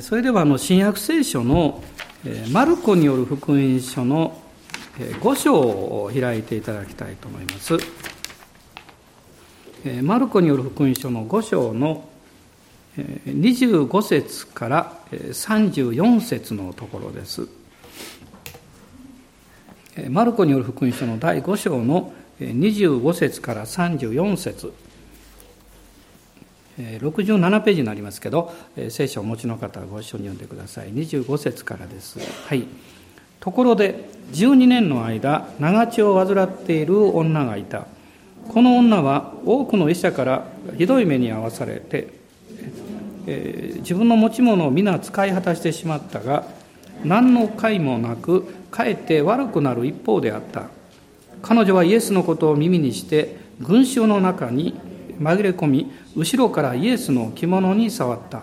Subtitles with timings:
[0.00, 1.82] それではあの新約聖書の
[2.52, 4.40] マルコによる福音書の
[4.96, 7.76] 5章を開いていただきたいと思います。
[10.02, 12.08] マルコによる福音書の5章の
[12.96, 17.46] 25節から34節のところです。
[20.08, 24.72] マルコによる福音書の第5章の25節から34節
[26.78, 28.52] 67ページになりますけど
[28.88, 30.88] 聖書をお持ちの方はご一緒に読んでください。
[30.88, 32.18] 25節からです。
[32.48, 32.66] はい。
[33.40, 37.86] ところで12年の間長血を患っている女がいた。
[38.48, 40.46] この女は多くの医者から
[40.76, 42.08] ひどい目に遭わされて、
[43.26, 46.46] えー、自分の持ち物を皆使い果たしてしまったが
[47.04, 50.68] 何の解もなくかえって悪くなる一方であった。
[51.42, 54.74] 彼女はイエスのことを耳にして群衆の中に
[55.20, 58.42] 紛れ込み後ろからイエスの着物に触った。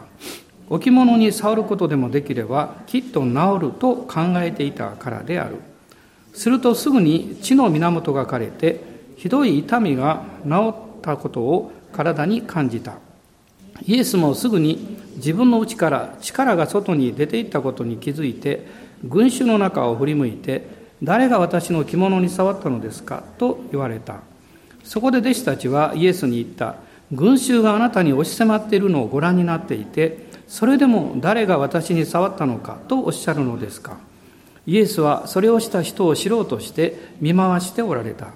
[0.70, 5.58] 置物に触ることでもできればきっと治ると考えていたからである。
[6.34, 8.80] するとすぐに血の源が枯れて
[9.18, 13.00] ひどい痛みが治ったことを体に感じた。
[13.86, 18.66] イエスもすぐに自分の内から力が外に出ていったことに気づいて
[19.04, 20.68] 群衆の中を振り向いて
[21.04, 24.22] 誰が私の着物に触ったのですかと言われた。
[24.84, 26.76] そこで弟子たちはイエスに言った。
[27.12, 33.98] 群衆があなたに押し迫っているのをご覧になっていてそれでも誰が私に触ったのかとおっしゃるのですか。
[34.66, 38.28] イエスはそれをした人を知ろうとして見回しておられた。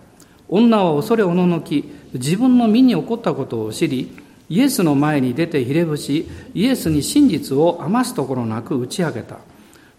[0.47, 4.17] 女は恐れおののき自分の身に起こったことを知り
[4.49, 9.37] イエスの前に出てひれ伏しイエスに真実を余すところなく打ち明けた。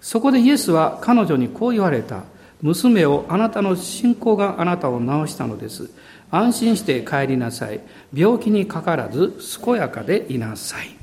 [0.01, 2.25] そこでイエスは彼女にこう言われた。
[2.63, 5.91] 娘をあなたの信仰があなたを治したのです。
[6.31, 7.81] 安心して帰りなさい。
[8.13, 10.97] 病気にかからず健やかでいなさい。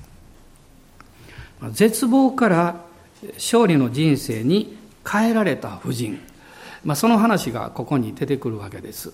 [1.71, 2.75] 絶望から
[3.35, 4.77] 勝利の人生に
[5.09, 6.19] 変えられた婦人、
[6.83, 9.13] まあ、その話がここに出てくるわけです、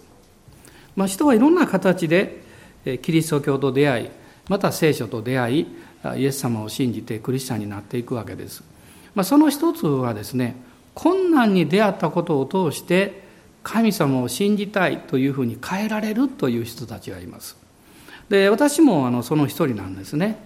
[0.96, 2.42] まあ、人はいろんな形で
[3.02, 4.09] キリスト教と出会い
[4.48, 5.68] また聖書と出会い
[6.18, 8.64] イエス様を信じてクリスチャンになっていくわけです、
[9.14, 10.56] まあ、その一つはですね
[10.96, 13.28] 困難に出会ったことを通して
[13.64, 17.58] 神様を信じたいというふうに変えられるという人たちがいます。
[18.30, 20.38] で私もあのその一人なんですね。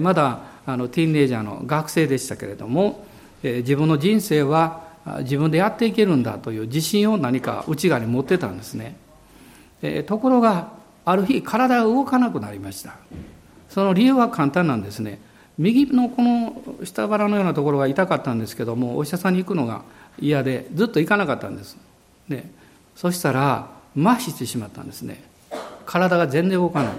[0.00, 3.06] まだあのティーンエイジャーの学生でしたけれども
[3.42, 4.88] 自分の人生は
[5.20, 8.96] 自分でやっていけるんだという自信を何か内側に持ってたんですね。
[10.06, 10.72] ところが
[11.04, 12.96] ある日体が動かなくなりました。
[13.70, 15.20] その理由は簡単なんですね。
[15.58, 19.82] 右のこの下腹のようなところが痛かったんですけどもお医者さんに行くのが
[20.20, 21.76] 嫌でずっと行かなかったんです。
[22.28, 22.44] で
[22.94, 25.22] そしたら麻痺してしまったんですね。
[25.86, 26.92] 体が全然動かない。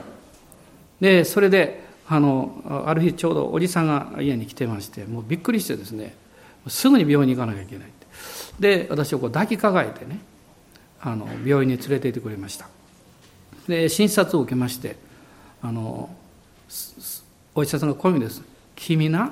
[1.00, 6.16] でそれであのある日ちょうどおじさんが家に来てましてもうびっくりしてですね
[6.68, 8.08] すぐに病院に行かなきゃいけないって。
[8.60, 10.20] で私をこう抱きかかえてね
[11.00, 12.68] あの病院に連れて行ってくれました。
[13.68, 14.98] で診察を受けまして
[15.62, 16.10] あの
[17.54, 18.42] お医者さんがこういう意味です
[18.76, 19.32] 「君な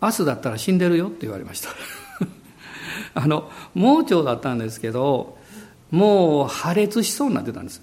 [0.00, 1.70] 明日だったら死んでるよ」って言われました。
[3.14, 5.36] あの盲腸だったんですけど
[5.90, 7.82] もう破裂しそうになってたんです。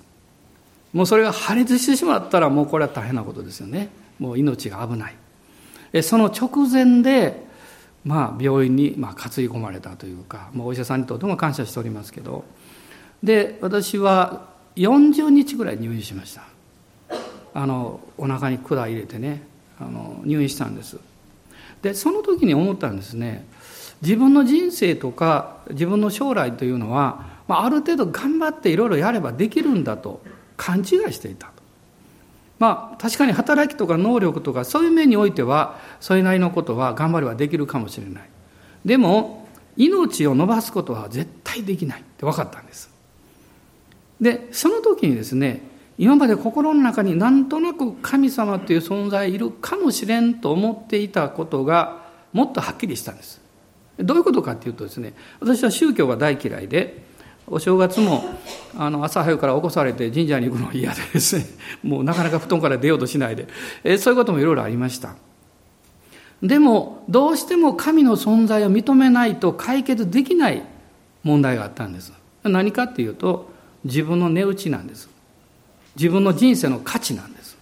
[0.94, 3.90] もうそれが破裂してしまったらもうこれは大変なことですよね。
[4.18, 6.04] もう命が危ない。
[6.04, 7.48] その直前で
[8.04, 12.44] まあ病院にまあ担ぎ込まれたというか、まあ、お医者さんにとても感謝しておりますけど
[13.22, 16.44] で私は40日ぐらい入院しました。
[17.54, 19.44] あのお腹に管入れてね
[19.80, 20.98] あの入院したんです。
[21.82, 23.46] でその時に思ったんですね。
[24.02, 30.22] 自分の人生とか自分の将来というのは、まあ、ある程度頑張っていろいろやればできるんだと
[30.58, 31.52] 勘違いしていた
[32.60, 38.30] まあ確かに働きとか能力とかそういう面においてはそれなりのことは頑張ればできるかもしれない。
[38.86, 42.02] でも命を伸ばすことは絶対できない。
[42.02, 42.90] って分かったんです。
[44.20, 45.62] でその時にですね
[45.98, 52.02] 今まで心の中になんとなく神様という存在いるかもしれんと思っていたことが
[52.34, 53.42] もっとはっきりしたんです。
[54.00, 57.04] どういうことかっていうとですね私は宗教が大嫌いで
[57.48, 58.24] お正月も
[58.78, 61.46] あの朝早くから起こされて神社に行くの嫌でですね
[61.84, 63.48] もうなかなか布団から出ようとしないで
[63.84, 65.16] えそういうこともいろいろありました。
[66.42, 70.64] でもどうしても神の存在を認めないと解決できない
[71.24, 72.14] 問題があったんです。
[72.44, 73.50] 何かっていうと
[73.84, 75.10] 自分の値打ちなんです。
[75.98, 77.58] 自分の人生の価値なんです。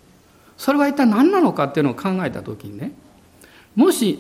[0.58, 2.92] それは一体何なのかっていうのを考えた時にね
[3.76, 4.20] もし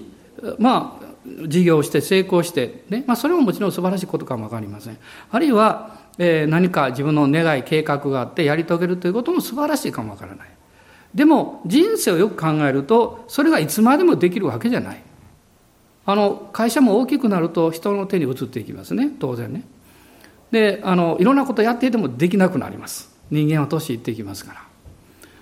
[0.60, 1.08] まあ
[1.47, 4.97] 事業をして成功してね、まあ、それももちろん素晴らしいことかも分かりません。
[5.31, 10.50] あるいは、えー、何か自分の願い計画があってやり遂げるということも素晴らしいかも分からない。
[11.13, 15.01] でも人生をよく考えるとそれがいつまでもできるわけじゃない。
[16.06, 19.12] あの会社も大きくなると人の手に移っていきますね。
[19.19, 19.63] 当然ね。
[20.51, 23.15] であのいろんなことやっていてもできなくなります。
[23.30, 24.63] 人間は年いっていきますから。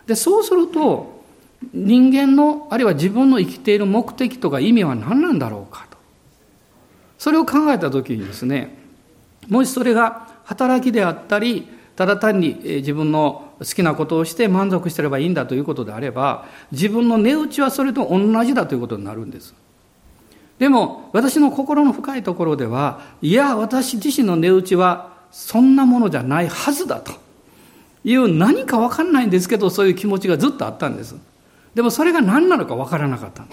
[0.08, 1.25] でそうすると
[1.74, 5.98] 人間のあるいは自分の生きている目的とか意味は何なんだろうかと。
[7.18, 8.78] それを考えた時にですね
[9.48, 19.54] もしそれが働きであったりただ単に自分の好きなことをして満足してればいいんだということであれば自分の値打ちはそれと同じだということになるんです。
[20.60, 27.12] でも私の心の深いところではいや私自身の値打ちはそんなものじゃないはずだと
[28.06, 31.16] いう何か分かんないんですけどそういう気持ちがずっとあったんです。
[31.76, 33.46] でもそれが何なのか分からなかった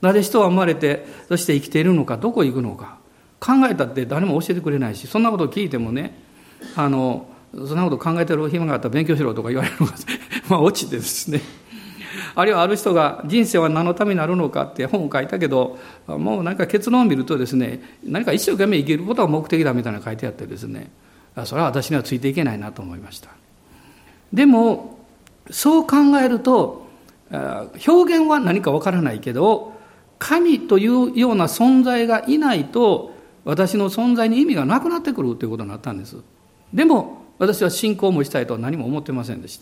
[0.00, 3.02] なぜ人は生まれてそして生きているのかどこ行くのか。
[3.42, 6.16] 考えたって誰も教えてくれないしそんなこと聞いてもね
[6.76, 9.92] あのそんなこと考えてる暇があったら勉強しろとか言われるのが
[10.48, 11.40] まあ落ちてですね。
[12.34, 20.90] あるいはある人が人生は何のためになるのかって本を書いたけどもうなんか結論を見るとですね何か一生懸命生きることが目的だみたいなの書いてあってですね
[21.44, 23.30] それは私にはついていけないなと思いました。
[24.32, 24.98] でも
[25.50, 26.86] そう考えると
[27.32, 29.72] 表現は何かわからないけど
[30.18, 33.12] 神というような存在がいないと
[33.44, 36.16] 私の存在に意味がなくなってくるということになったんです。
[36.72, 39.60] でも私は信仰もしたいとは何も思ってませんでし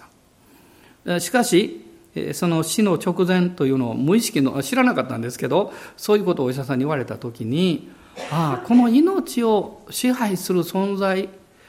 [1.04, 1.20] た。
[1.20, 1.86] しかし
[2.32, 7.88] その死の直前というのを無意識の知らなかったんですけどそういうことをお医者さんに言われた時に
[8.30, 11.28] ああこの命を支配する存在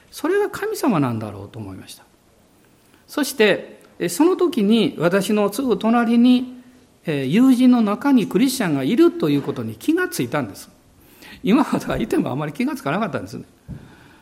[0.09, 2.03] それが神様なんだろうと思いました。
[3.07, 6.61] そしてその時に私のすぐ隣に
[7.05, 10.69] 友人の中にクリスチャンがいるということに気がついたんです。
[11.43, 13.45] 今まではいてもあまり気がつかなかったんですね。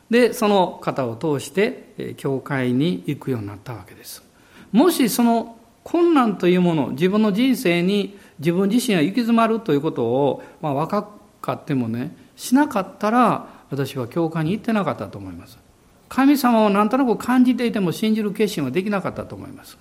[0.10, 4.24] でその方を通して教会に行くようになったわけです。
[4.72, 11.10] もしその困難というもの自分の人生に自分自身が行き詰まるということを、まあ、若
[11.42, 15.58] かってもねしなかったら私は教会に行ってなかったと思います。
[16.10, 19.78] 神様を何となく感じていても信じる決心はできなかったと思います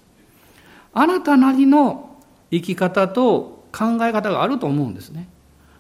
[0.92, 2.16] あなたなりの
[2.50, 5.28] 生き方と考え方があると思うんですね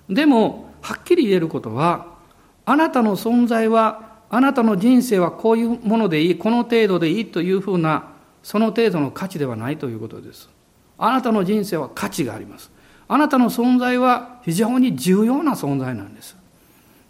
[0.08, 2.18] でもはっきり言えることは
[2.64, 8.12] あなたの存在はあなたの人生はこういうものでいいこの程度でいいというふうな
[8.42, 10.48] その程度の価値ではないということです。
[10.98, 12.70] あなたの人生は価値があります。
[13.06, 16.36] あなたの存在は非常に重要な存在なんです。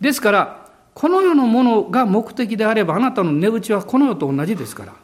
[0.01, 0.58] ですから、
[0.99, 4.95] この世のものが目的であれば、あなたの値打ちはこの世と同じですから。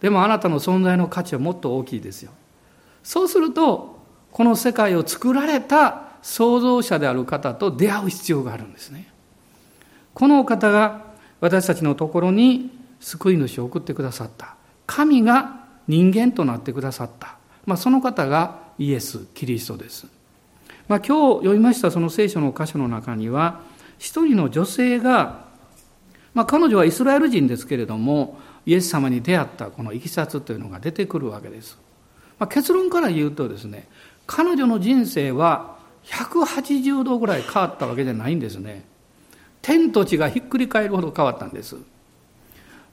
[0.00, 2.32] でもあなたの存在の価値はもっと大きいですよ。
[3.04, 4.00] そうすると、
[4.32, 9.12] この世界を作られた創造者である方と出会う必要があるんですね。
[10.12, 11.04] この方が
[11.40, 14.56] 私たちのところに救い主を送ってくださった。
[14.88, 15.58] 神が
[15.88, 20.06] 人間となってくださった、まあ、その方がイエス・キリストです、
[20.86, 23.60] まあ、今日読みましたその聖書の箇所の中には
[23.98, 25.44] 一人の女性が、
[26.34, 31.78] まあ、彼女はイスラエル人ですけれどもイエス様に出会ったこのいきさつというのが出てくるわけです、
[32.38, 33.88] まあ、結論から言うとですね
[34.26, 38.84] 彼女の人生は180度ぐらい変わったわけじゃないんですね。
[39.62, 41.76] 天と地がひっくり返るほど変わったんです。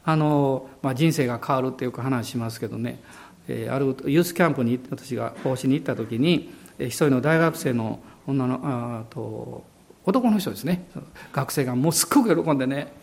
[0.03, 3.01] あの、まあ、人生が変わるってよく話しますけどね、
[3.47, 9.63] えー、あるユースキャンプに私が奉仕に行った時に一人の大学生の女のあと
[10.05, 10.85] 男の人ですね。
[11.33, 12.93] 学生がもうすっごく喜んでね。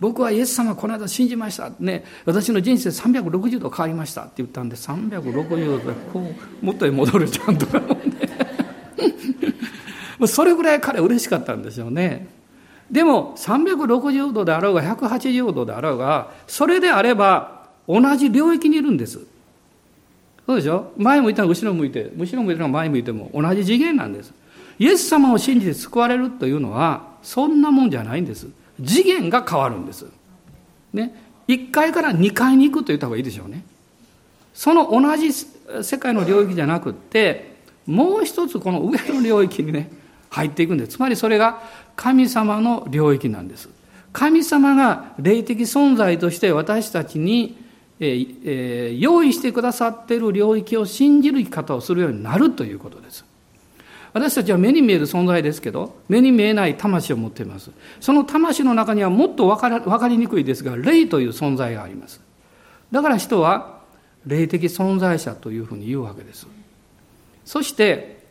[0.00, 2.04] 僕はイエス様この間信じましたね。
[2.24, 4.22] 私の人生360度変わりました。
[4.22, 8.12] って言ったんで360度こう元へ戻るじゃんとか思って。
[10.26, 12.28] それぐらい彼嬉しかったんですよね。
[12.90, 19.20] でも360度であろうが180度であろうがそれであれば同じ領域にいるんです。
[20.46, 20.92] そうでしょ？
[20.96, 24.32] 前向いたら後ろ向いて後ろ向いたら前向いても同じ次元なんです。
[24.82, 28.48] イエス様を信じて救われるというのはそんなもんじゃないんです。
[28.84, 30.06] 次元が変わるんです。
[30.92, 31.14] ね。
[31.46, 33.62] 1階から2階に行くと言った方がいいでしょうね。
[34.52, 37.54] その同じ世界の領域じゃなくって
[37.86, 39.88] もう一つこの上の領域にね
[40.30, 40.96] 入っていくんです。
[40.96, 41.62] つまりそれが
[41.94, 43.68] 神様の領域なんです。
[44.12, 47.56] 神様が霊的存在として私たちに、
[48.00, 53.24] えー、用意してくださっている領域を信じる生き方をするようになるということです。
[54.12, 57.70] 私たちは目に見える存在ですけど、目に見えない魂を持っています。
[58.00, 62.20] その魂の中にはもっと分か分かりにくいですが、霊という存在があります。
[62.90, 63.80] だから人は
[64.26, 66.46] 霊的存在者というふうに言うわけです。
[67.44, 68.22] そして、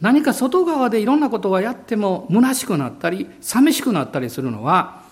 [0.00, 5.02] 何か外側でいろんなことをやっても虚しくなったり寂しくなったりするのは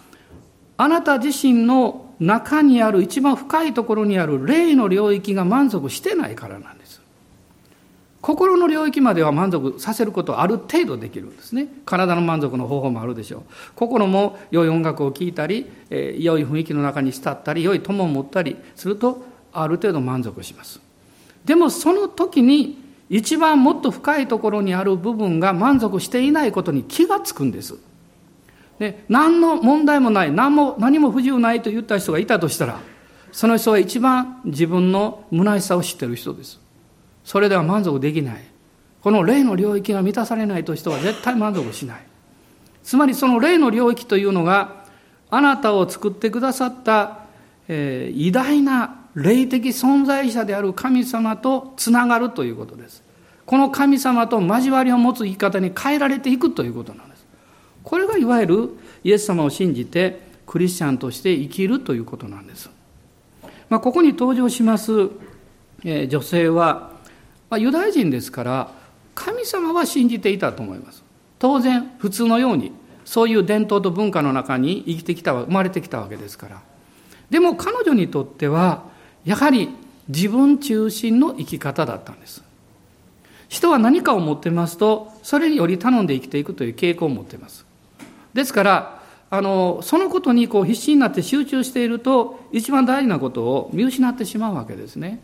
[0.77, 7.03] あなた自身の中にある一番深いところにある霊の領域が満足してないからなんです。
[8.27, 11.69] 心の領域までは満足させることはある程度できるんですね。
[11.85, 13.43] 体の満足の方法もあるでしょう。
[13.77, 20.81] 心も良い音楽を聴いたり、えー、良い雰囲気の中に浸ったり、良い友を持ったりすると、ある程度満足します。
[21.45, 27.77] でもその時に一番もっと深いところにある部分が満足していないことに気がつくんです。
[28.81, 32.81] で何の問題もない何も何も不自由ないと言った人がいたとしたら
[33.31, 36.66] その人は一番自分の虚しさを知ってる人です
[37.27, 38.45] それでは満足できない。
[39.03, 42.01] この霊の領域が満たされないと人は絶対満足しない。
[42.85, 44.85] つまりその霊の領域というのが
[45.29, 47.27] あなたを作ってくださった、
[47.67, 53.03] えー、偉大な霊的存在者である神様とつながるということです。
[53.45, 57.27] この神様と交わりを持つ生き方に変えられていくということなんです。
[57.83, 58.71] これがいわゆる
[59.03, 62.71] イエス様を信じてクリスチャンとして生きるということなんです。
[63.69, 65.11] まあ、ここに登場します、
[65.85, 66.96] え女性は、
[67.51, 68.71] まあ、ユダヤ人ですから
[69.15, 71.03] 神様は信じていたと思います。
[71.39, 72.73] 当然普通のように
[73.05, 76.63] そういう伝統と文化の中に生きてきた生まれてきたわけですから。
[77.31, 78.85] でも彼女にとっては
[79.25, 79.71] やはり
[80.09, 82.43] 自分中心の生き方だったんです。
[83.49, 87.65] 人は何かを持ってますとそれにより頼んで生きていくという傾向を持っています。
[88.35, 95.21] ですからあのそのことにこう必死になって集中していると一番大事なことを見失ってしまうわけですね。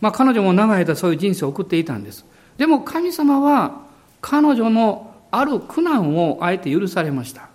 [0.00, 2.24] まあ、彼女も長い間そういう人生を送っていたんです。
[2.58, 3.82] でも神様は
[4.20, 7.48] 彼女のある苦難をあえて許されました。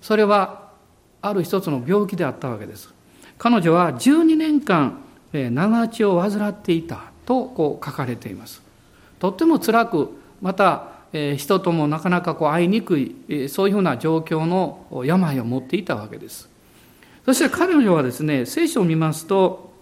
[0.00, 0.70] それは
[1.22, 2.92] ある一つの病気であったわけです。
[3.38, 4.98] 彼女は12年間
[5.32, 8.62] 長血を患っていたとこう書かれています。
[9.18, 16.48] とっても辛くまた人ともなかなかこう会いにくいそういうふうな状況の病を持っていたわけです
[17.24, 19.72] そして彼女はですね聖書を見ますと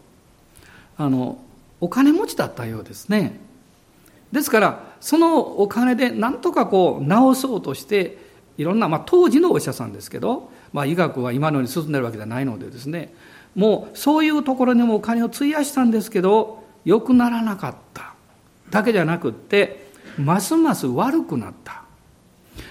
[0.97, 1.39] あの
[1.81, 3.39] お金持ちだったようですね
[4.33, 8.19] ですからそのお金で何とかこう治そうとして
[8.59, 13.15] いろんな、まあ、当時のお医者さんですけど、まあ、医学は今のように進んでるわけじゃないのでですね
[13.55, 18.15] もうそういうところにもお金を費やしたんですけど良くならなかった
[18.71, 21.83] だけじゃなくってますます悪くなった。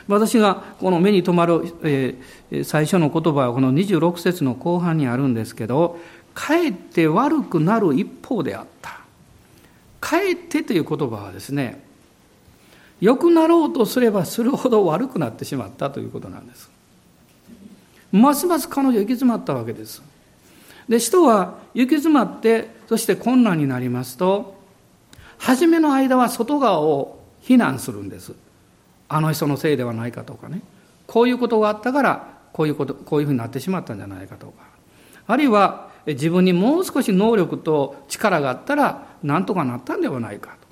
[0.08, 5.98] 私がこの目に留まる、えー、最初の言葉はこの26節の後半にあるんですけど、
[6.34, 8.97] かえって悪くなる一方であった。
[10.00, 11.84] かえってという言葉はですね、
[13.00, 16.70] 良くなろうとすればするほど悪くなってしまったということなんです。
[18.12, 20.02] ますます彼女行き詰まったわけです。
[20.88, 24.58] で、人は行き詰まって、そして困難になりますと、
[25.38, 28.34] 初めの間は外側を非難するんです
[29.08, 30.62] あの人のせいではないかとかね
[31.06, 34.64] こういうことがあったからこういうことこういうふうになってしまったんじゃないかとか
[35.28, 40.68] あるいは自分にもう少し能力と力があったら何とかなったんではないかと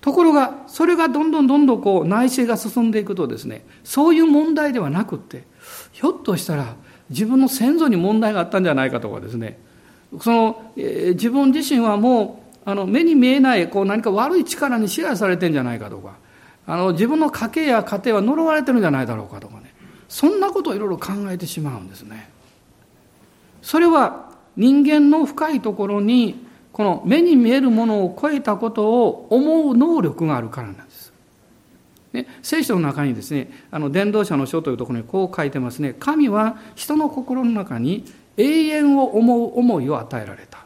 [0.00, 5.44] ところがそれがどんどんどんどんこう内省が進んでいくとですねそういう問題ではなくって
[5.92, 6.74] ひょっとしたら
[7.10, 9.58] 自分の先祖に問題があったんじゃないかとかですね
[10.20, 16.16] その、えー、自分自身はもうあの目に見えないこう何か悪い力に支配されてんじゃないかとか
[16.66, 19.74] あの自分の家計や家庭は呪われてるんじゃないだろうかとかね
[20.08, 22.30] そんなことをいろいろ考えてしまうんですね。
[23.62, 31.12] それは人間の深いところにこの目に見えるものを超えたことを思う能力があるからなんです。
[32.12, 35.94] ね、聖書の中にですね、あの伝道者の書というところにこう書いてますね。
[35.98, 38.04] 神は人の心の中に
[38.36, 40.64] 永遠を思う思いを与えられた。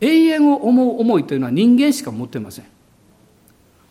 [0.00, 2.64] 永遠を思う思いというのは人間しか持ってません。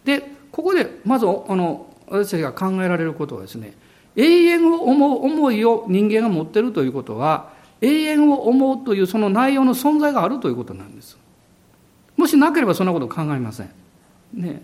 [0.03, 3.73] で、ここでまずあの私たちが考えられることはですね、
[4.17, 11.17] 永遠を思う思いを人間が持ってるということは、永遠を思うというその内容の存在があるということなんです。
[12.15, 13.69] もしなければそんなことを考えません。
[14.33, 14.61] ね。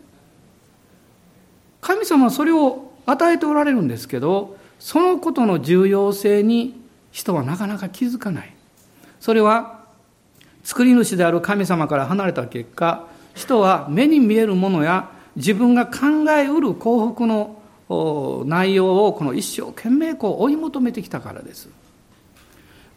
[1.82, 6.80] 神様はそれを与えておられるんですけど、そのことの重要性に
[7.12, 8.54] 人はなかなか気づかない。
[9.20, 9.80] それは
[10.64, 21.70] 作り主である神様から離れた結果、人は目に見えるものや自分が考えうる幸福の内容をこの一生懸命こう追い求めてきたからです。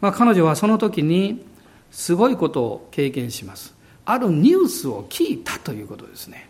[0.01, 1.45] まあ、彼女はその時に
[1.91, 3.73] すごいことを経験します。
[4.05, 6.49] あるニュースを聞いたということですね。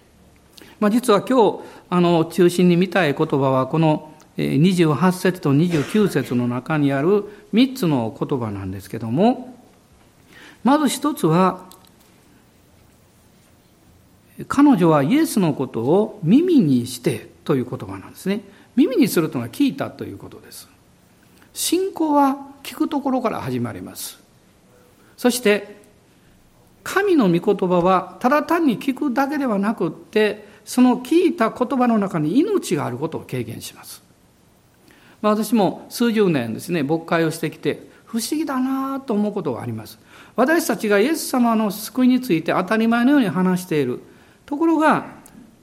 [0.79, 9.51] まあ、実は今日あの中心に見たい言葉はこの28節と29節の中にある3つの言葉なんですけども
[10.63, 11.65] まず一つは、
[14.47, 18.41] 彼女はイエスのことを耳にしてという言葉なんですね。
[18.75, 20.67] 耳にするというのは聞いたということです。
[21.53, 24.19] 信仰は聞くところから始まります。
[25.17, 25.81] そして、
[26.83, 34.01] 神の御言葉はただ単に聞くだけではなくって、その聞いた言葉の中に命があることを経験します。
[35.21, 39.99] まあ、私も数十年ですね、牧会をしてきて、不思議だなと思うことがあります。
[40.35, 44.01] 私たちがイエス様の救いについて当たり前のように話している。
[44.45, 45.05] ところが、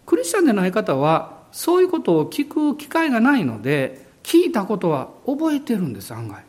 [0.07, 6.48] クリスチャンでない方は、そういうことを聞く機会がないので、聞いたことは覚えてるんです、案外。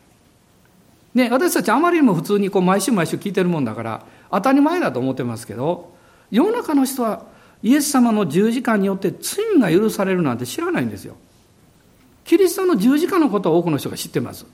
[1.14, 5.92] ね、私たちあまりにも普通にこう毎週毎週聞いてるもんだから、当たり前だと思ってますけど、
[6.30, 7.26] 世の中の人は
[7.62, 11.16] イエス様の十字架によって罪が許されるなんて知らないんですよ。
[12.24, 14.46] キリストの十字架のことは多くの人が知ってます。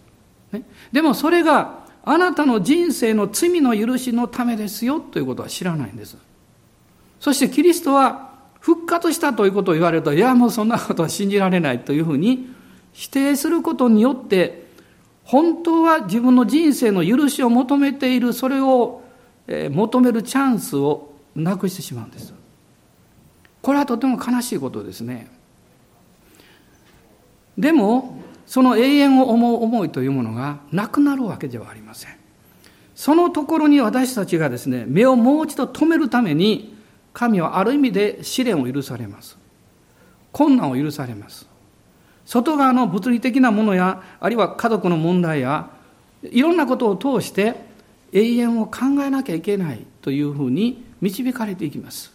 [0.53, 6.17] ね、でもそれがあなたの人生の罪の許しのためですよということは知らないんです。
[7.21, 12.49] そしてキリストは復活したということを言われると、いやもうそんなことは信じられないというふうに
[12.93, 14.66] 否定することによって、
[15.27, 19.03] 本当は自分の人生の許しを求めている、それを
[19.49, 22.33] 求めるチャンスをなくしてしまうんです。
[23.61, 25.29] これはとても悲しいことですね。
[27.59, 32.13] でも、その永遠を思う思いというものがなくなるわけではありません。
[32.95, 36.77] そのところに私たちがですね、目をもう一度止めるために、
[37.13, 39.37] 神はある意味で試練を許されます。
[40.31, 41.49] 困難を許されます。
[42.27, 45.71] 外側の物理的なものや、あるいは家族の問題や、
[46.23, 47.55] いろんなことを通して
[48.13, 52.13] 永遠を考えなきゃいけないというふうに導かれていきます。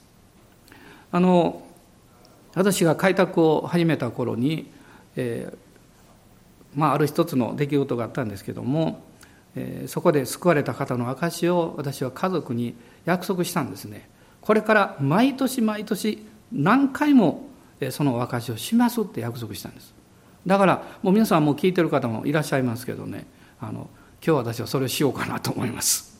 [1.11, 1.63] あの、
[2.53, 4.69] 私が開拓を始めた頃に、
[5.15, 5.57] えー、
[6.75, 9.03] まあ、ある一つの出来事があったんですけども、
[9.55, 12.75] えー、そこで救われた方の証を私は家族に
[13.05, 17.47] 約束したんですねこれから毎年毎年何回も
[17.89, 19.93] その証をしますって約束したんです
[20.45, 23.25] だからもう皆さんも聞いてる方もいらっしゃいますけどね。
[23.59, 23.89] あの
[24.25, 26.19] 今日私はそれをしようかなと思います。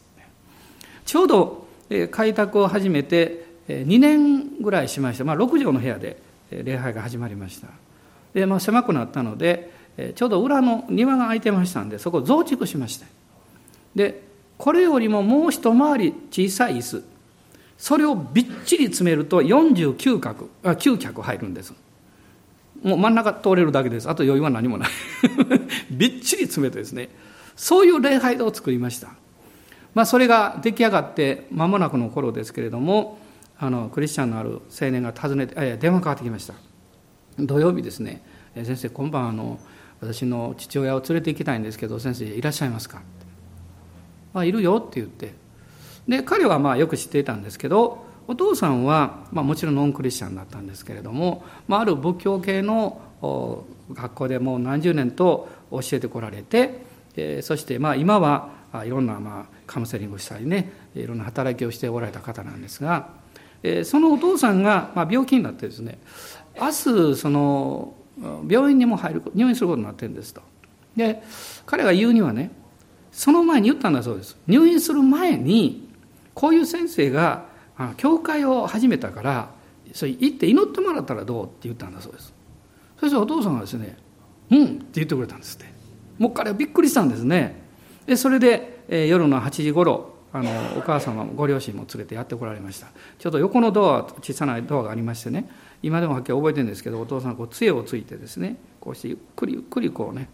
[1.05, 1.67] ちょうど
[2.11, 7.67] 開拓を始めて2年ぐらいしました、まあ、6畳の部屋で礼拝が始まりました。
[8.33, 9.71] で、まあ、狭くなったので
[10.15, 13.05] ちょうど裏の庭が空いてましたんでそこを増築しました。
[13.95, 14.23] で
[14.57, 17.03] これよりももう一回り小さい椅子。
[17.77, 21.73] それをびっちり詰めると49角あ9脚入るんです。
[22.81, 24.09] もう真ん中通れるだけです。
[24.09, 24.89] あと余裕は何もない。
[25.91, 27.09] びっちり詰めてですね。
[27.55, 29.09] そういう礼拝堂を作りました。
[29.93, 33.19] まあそれが出来上がって間もなくの頃ですけれども
[33.59, 36.55] あのクリスチャンのある青年が訪ねてあいや電話かかってきました。
[37.37, 38.23] 土曜日ですね。
[38.55, 39.59] 先生今晩あの
[39.99, 43.01] 私の父親を連れて行きたいんですけど先生いらっしゃいますか?」
[44.33, 45.39] まあいるよ」って言って。
[46.07, 53.01] で彼はまあよく知っていたんですけどお父さんは、まあ、もちろんノンクリスチャンだったんですけれども、まあ、ある仏教系の
[53.93, 56.81] 学校でもう何十年と教えてこられて、
[57.15, 58.49] えそしてまあ今は
[58.85, 63.09] いろんなまあカウンセリングしたりねいろんな働きをしておられた方なんですが、
[63.63, 65.99] えそのお父さんがまあ病気になってですね
[66.59, 67.93] 明日その
[68.47, 70.41] 病院にも入る入院することになってるんですと。
[70.95, 71.21] で
[71.65, 72.51] 彼が言うにはね
[73.11, 74.37] その前に言ったんだそうです。
[74.47, 75.89] 入院する前に
[76.33, 77.50] こういう先生が
[77.97, 79.51] 教会を始めたから
[79.93, 82.33] それ行って祈ってもらったらどうって言ったんだそうです。
[82.99, 83.97] そしてお父さんがですね
[84.51, 85.71] 「うん」って言ってくれたんですって。
[86.17, 87.61] もう彼はびっくりしたんですね。
[88.05, 92.87] でそれで、えー、夜の8時頃あのお母様もご両親も連れてやってこられました。
[93.17, 95.49] ちょっと横のドア小さなドアがありましてね
[95.81, 100.29] 今でもはっきり覚えてるんですけどお父さんこう杖をついてですねこうしてゆっくりゆっくりこうね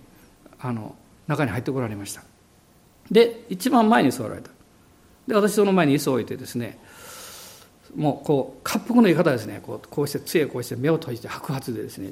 [0.60, 0.96] あの
[1.28, 2.24] 中に入ってこられました。
[3.10, 4.52] で一番前に座られた。
[5.26, 6.80] で私その前に椅子を置いてですね
[7.96, 9.62] もうこう滑腹の言い方ですね。
[9.64, 12.12] こうこうして杖をこうして目を閉じて白髪でですね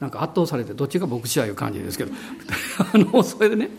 [0.00, 2.12] なんか圧倒されてどっちが牧師やいう感じですけど。
[2.94, 3.70] あのそれでね。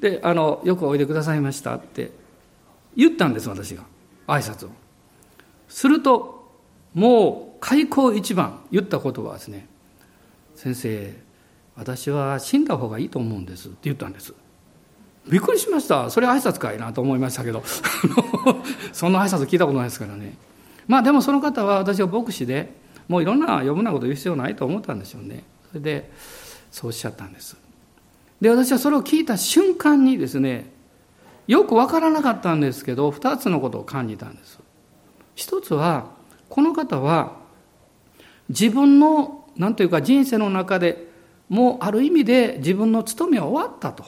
[0.00, 2.10] であの「よくおいでくださいました」って
[2.96, 3.84] 言ったんです私が。
[4.26, 4.70] 挨拶を。
[5.68, 6.50] すると
[6.94, 9.68] もう開口一番言った言葉はですね
[10.54, 11.14] 「先生
[11.76, 14.34] 私は死んだ方がいいと思うんです」って言ったんです。
[15.28, 16.10] びっくりしました。
[16.10, 17.62] それ挨拶かいなと思いましたけど。
[18.92, 20.36] そんな挨拶聞いたことないですからね。
[20.88, 22.74] まあでもその方は私は牧師で
[23.08, 25.44] もういろんな余分なこと言う必要ないと思ったんでしょうね。
[25.68, 26.10] それで
[26.70, 27.56] そうおっしゃったんです。
[28.40, 30.72] で私はそれを聞いた瞬間にですね
[31.46, 34.58] よく分からなかったんですけど2つのことを感じたんです。
[35.34, 36.06] 一つは
[36.48, 37.36] この方は
[38.48, 41.08] 自分の何というか人生の中で
[41.48, 44.04] もうある意味で自分の務めは終わったと、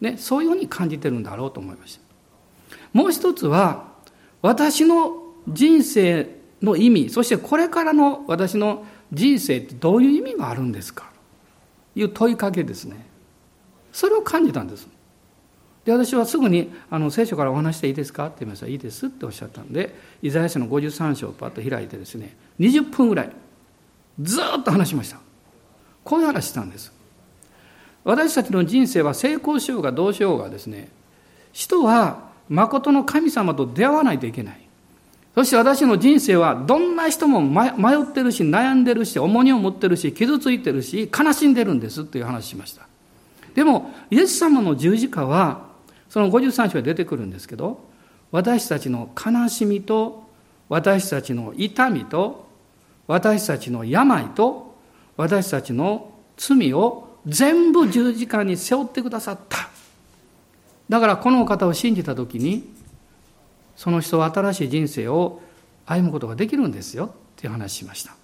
[0.00, 2.02] ね、そういうふうに感じてるんだろうと思いました。
[2.92, 3.88] もう一つは
[4.42, 11.10] 私の人生の意味そしてこれからの私の人生ってどういう意味があるんですか？
[11.96, 13.06] いう問いかけですね。
[13.92, 14.86] それを感じたんです。
[15.84, 18.26] で私はすぐにあの聖書からお話していいですか？
[18.26, 23.32] って言いましたらいいですっておっしゃったんでイザヤ書の53章をパッと開いてですね20分ぐらい
[24.20, 25.18] ずっと話しました。
[26.04, 26.92] こういう話したんです。
[28.08, 30.88] 私たちの人生は成功しようがどうしようがですね
[31.52, 34.60] 人は誠の神様と出会わないといけない。
[35.34, 42.88] そして私の人生はどんな人も迷ってるし悩んでるし重荷を持ってるし傷ついてるし悲しんでるんですという話しました。
[43.54, 45.66] でもイエス様の十字架は
[46.08, 47.78] その53章に出てくるんですけど
[48.30, 50.24] 私たちの悲しみと
[50.70, 52.48] 私たちの痛みと
[53.06, 54.74] 私たちの病と
[55.18, 59.68] 私たちの罪を全部十字架に背負ってくださった。
[60.88, 62.72] だからこの方を信じた時に
[63.76, 65.42] その人は新しい人生を
[65.84, 67.06] 歩むことができるんですよ。
[67.06, 68.14] っていう話しました。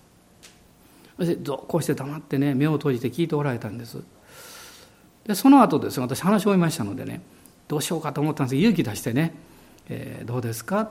[1.17, 3.99] そしてこうして黙ってね目を閉じて聞いておられたんです。
[5.27, 7.23] でその後です私話し終えましたのでね
[7.69, 8.57] どうしようかと思ったんです。
[8.57, 9.35] 勇気出してね、
[9.89, 10.91] えー、どうですか？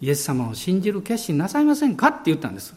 [0.00, 2.08] イエス様を信じる決心なさいませんか？
[2.08, 2.74] って言ったんです。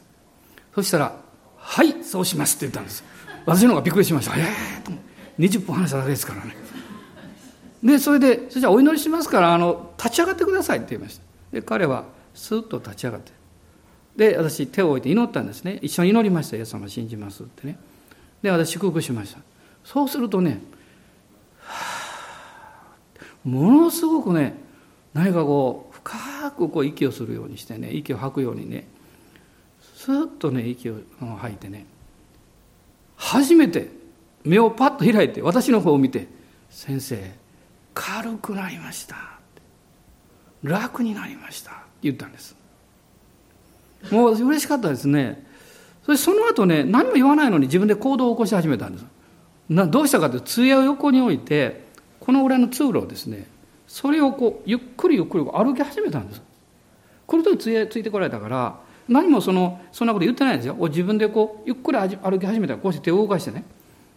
[0.73, 1.15] そしたら
[1.57, 3.03] 「はいそうします」って言ったんです。
[3.45, 4.91] 私の方がびっくりしました「ええー」と
[5.39, 6.55] 20分話しただけですからね。
[7.83, 11.23] でそれで「そしたらお祈りしますからあの立ち上がってください」って言いました。
[11.51, 13.31] で彼はスッと立ち上がって。
[14.15, 15.79] で私手を置いて祈ったんですね。
[15.81, 16.57] 一緒に祈りました。
[16.57, 17.77] イエス様信じますってね。
[18.41, 19.39] で私祝福しました。
[19.83, 20.61] そうするとね
[23.43, 24.55] ものすごくね
[25.13, 28.87] 何かこう深くこう息をするようにしてね息を吐くようにね
[29.95, 30.95] スーッとね息を
[31.37, 31.85] 吐いてね。
[33.25, 33.89] 初めて
[34.43, 36.27] 目をパッと開いて私の方を見て
[36.69, 37.33] 「先生
[37.95, 39.15] 軽くなりました」
[40.61, 42.55] 楽になりました」って言ったんです。
[44.11, 45.43] もう嬉しかったですね。
[46.05, 49.05] それその後ね何も言わないのに自分で行動を起こし始めたんです。
[49.69, 51.83] などうしたかというと杖を横に置いて
[52.19, 53.47] このぐらいの通路をですね
[53.87, 56.43] それをこうゆっくりゆっくり歩き始めたんです。
[57.25, 60.75] この時ついてこられたから何もそのそんなこと言ってないんですよ。
[60.75, 63.63] 自分でこうゆっくり歩き始めたらこうして手を動かしてね。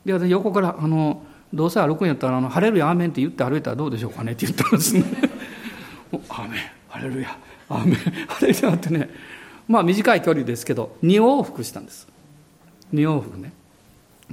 [0.04, 1.22] で私横からあの
[1.52, 5.04] 「どうせ歩くんやったらあの晴れるやアーメンって言って歩いたらどうでしょうかね」って言ったんですね
[6.30, 6.60] 「アーメン。
[6.88, 7.94] 晴れるやアーメン。
[7.96, 9.10] 晴れるや」ってね
[9.66, 12.08] まあ短い距離ですけど2往復したんです。
[12.94, 13.52] 2往復ね。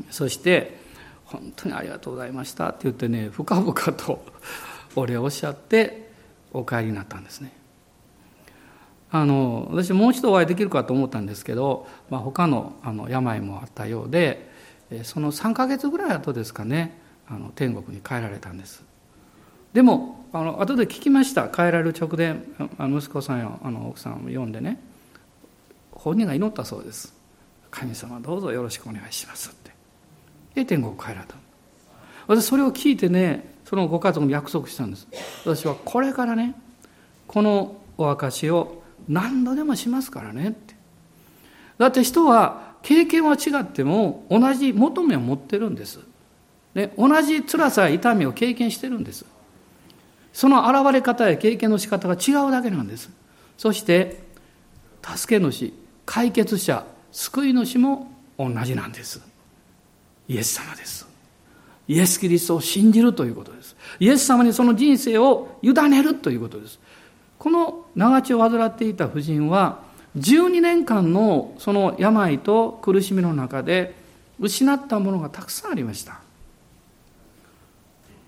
[0.10, 0.78] そして
[1.26, 4.24] 本当にありがとうございましたって言ってね深々と
[4.96, 6.10] お礼をおっしゃって
[6.54, 7.52] お帰りになったんですね。
[9.18, 14.52] あの私もう一度お会いできるかと思ったんですけど、まあ、他のあの病もあったようで
[15.04, 18.84] その3ヶ月ぐらい後ですかねあの天国に帰られたんです。
[19.72, 21.48] でもあの後で聞きました。
[21.48, 22.42] 帰られる直前
[22.78, 24.82] 息子さんやあの奥さんを呼んでね
[25.92, 27.16] 本人が祈ったそうです。
[27.72, 29.72] 神様どうぞよろしくお願いしますって。
[30.56, 31.36] で天国帰られた。
[32.28, 35.08] 私それを聞いてねそのご家族に約束したんです。
[35.46, 36.54] 私はこれからね
[37.28, 40.76] このお証しを何度でもしますからねって
[41.78, 46.00] だって人は経験は違っても同じ求めを持ってるんです、
[46.74, 49.26] ね、同じ辛さや痛みを経験してるんです
[50.34, 53.10] その現れ方や経験の仕方が違うだけなんです
[53.58, 54.24] そして
[55.02, 55.74] 助け主
[56.06, 59.22] 解決者救い主も同じなんです
[60.28, 61.08] イエス様です。
[61.88, 63.76] イエス・キリストを信じるということです。
[64.00, 66.80] イエス様にその人生を委ねるということです。
[67.46, 69.84] この長血を患っていた婦人は、
[70.18, 73.94] 12年間のその病と苦しみの中で
[74.40, 76.22] 失ったものがたくさんありました。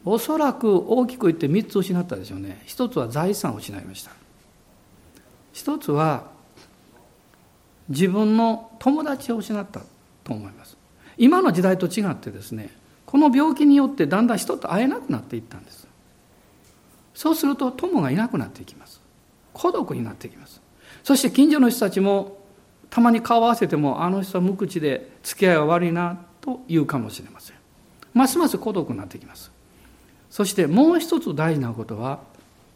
[0.06, 2.62] おそらく大きく言って3つ失ったでしょうね。
[2.68, 4.12] 一つは財産を失いました。
[5.52, 6.26] 一つは
[7.90, 9.82] 自分の友達を失った
[10.24, 10.78] と思います。
[11.18, 12.70] 今の時代と違ってですね
[13.08, 15.88] この病気によってだんだん人と会えなくなっていったんです
[17.16, 18.97] そうすると友がいなくなっていきます
[19.58, 20.62] 孤独になってきます。
[21.04, 22.38] そして近所の人たちも
[22.90, 27.56] たまに顔を合わせてもあの人は無口で付き合いは悪いなと言うかもしれません。
[28.14, 29.52] ますます孤独になってきます。
[30.30, 32.20] そしてもう一つ大事なことは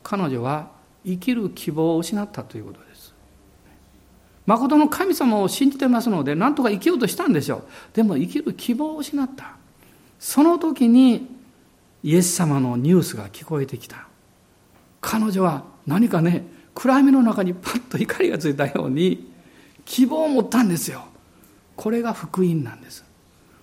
[0.03, 0.71] 彼女は
[1.05, 3.13] 生きる希望を失ったということです。
[4.45, 7.63] 誠の神様を信じてますので何とか生きようとしたんでしょう。
[7.93, 9.55] でも生きる希望を失った。
[10.19, 11.27] その時に
[12.03, 14.07] イエス様のニュースが聞こえてきた。
[14.99, 19.31] 彼女は何かね暗闇の中にパッと光がついたように
[19.85, 21.03] 希望を持ったんですよ
[21.75, 23.03] これが福音なんです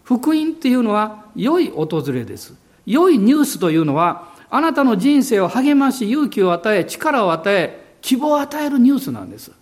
[0.04, 2.54] 福音っていうのは良い訪れです
[2.86, 9.52] 良いニュースというのはあなたの人生を励まし勇気を与え力を与え希望を与えるニュースなんです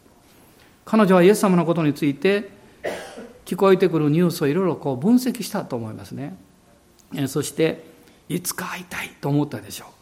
[0.84, 2.56] 彼女はイエス様のことについて
[3.46, 6.36] 聞こえてくるニュースをいろいろこう分析したと思いますね。
[7.28, 7.84] そして
[8.28, 9.95] いつか会いたいと思ったでしょう。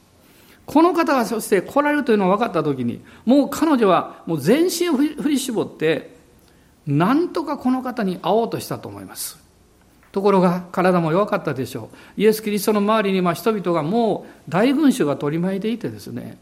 [0.66, 6.14] この方がそして来られるというのが分かった時に、もう彼女はもう全身を振り絞って、
[6.86, 9.38] なんとかこの方に会おうとしたと思います。
[10.12, 12.20] ところが体も弱かったでしょう。
[12.20, 16.38] イエス・キリストの周りにま人々がもう大群衆が取り巻いていてですね、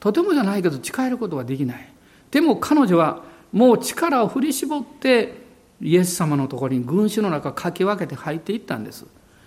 [0.00, 1.88] とてもじゃないけど近寄ることはできない。
[2.30, 5.46] でも彼女はもう力を振り絞って
[5.80, 9.06] イエス様のところに群衆の中かき分けて入っていったんです。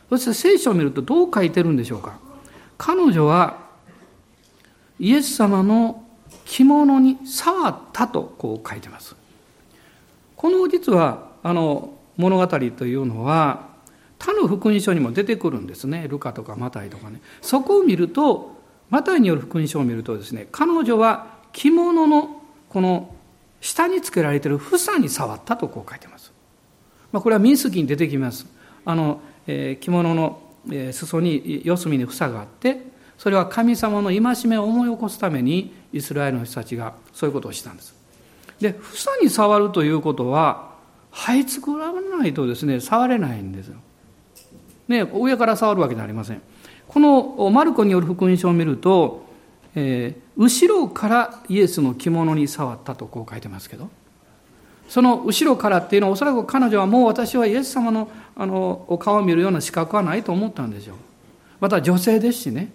[0.09, 2.17] そして聖書を見るとどう書いてるんでしょうか。
[2.77, 3.68] 彼女は
[4.99, 6.03] イエス様の
[6.45, 9.15] 着物に触ったとこう書いてます。
[10.35, 13.69] この実はあの物語というのは
[14.17, 16.07] 他の福音書にも出てくるんですね。
[16.07, 17.21] ルカとかマタイとかね。
[17.41, 18.59] そこを見ると
[18.89, 23.15] マタイによる福音書を見るとですね彼女は着物のこの
[23.61, 26.31] 下につけられている房に触ったとこう書いてます、
[27.11, 28.45] まあ、これは民数記に出てきます。
[28.85, 30.41] あの、えー、着物の、
[30.91, 32.88] 裾に四隅に房があって
[33.19, 37.93] それは神様の戒めを思い起こすためにイスラエルの人たちがそういうことをしたんです
[38.59, 40.69] で房に触るということは
[41.11, 43.77] 這い作らないとですね、触れないんですよ。
[44.87, 46.41] ね、上から触るわけじゃありません。
[46.87, 49.25] このマルコによる福音書を見ると、
[49.75, 53.89] えー、後ろからイエスの着物に触ったとこう書いてますけど、
[54.87, 60.95] その後ろからっていうのはおそらく彼女はもう私はイエス様のあのお顔を見るような資格はないと思ったんでしょう。
[61.59, 62.71] また女性ですしね。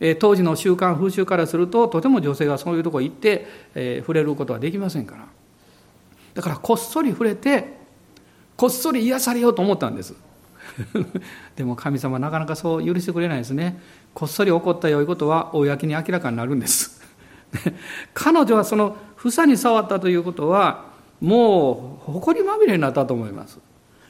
[0.00, 5.26] え、当時の習慣風習からするととても女性がそういうとこ行って、えー、触れることはできませんから。
[6.34, 7.76] だからこっそり触れて
[8.56, 10.14] こっそり癒されようと思ったんです。
[11.56, 13.80] でも神様なかなかそう許してくれないですね。
[14.14, 17.02] こっそり起こった良いことは公に明らかになるんです。
[18.14, 20.86] 彼女はその房に触ったということは
[21.20, 23.58] もう誇りまみれになったと思います。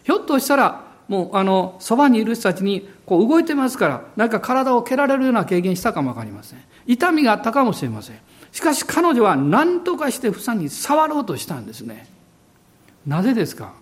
[0.05, 6.63] ひょっとしたらもうあのそばにいる人たちにこう動いてますからなんか体を蹴られるような経験したかも分かりません。
[6.87, 8.19] 痛みがあったかもしれません。
[8.53, 12.09] しかし彼女は何とかして房に触ろうとしたんですね。
[13.07, 13.75] なぜですか？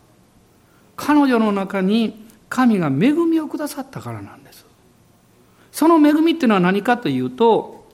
[0.97, 4.65] 彼女の中に神が恵みをくださったからなんです。
[5.73, 7.85] その恵みっていうのは何かというと、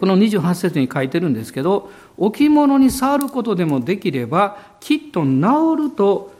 [0.00, 6.32] この28節に書いてるんですけど、置物に触ることでもできれば、きっと治ると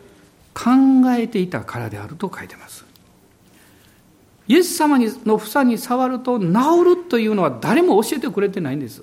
[0.55, 0.71] 考
[1.17, 2.85] えていたからであると書いてます。
[4.49, 6.47] イエス様の房に触ると治
[6.85, 9.03] るというのは誰も教えてくれてないんです。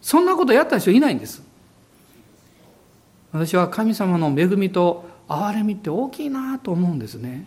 [0.00, 1.42] そんなことやった人いないんです。
[3.32, 7.46] 私は神様の恵みと憐れみって大きいなと思うんですね